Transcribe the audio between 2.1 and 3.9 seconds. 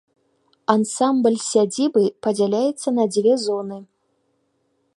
падзяляецца на дзве зоны.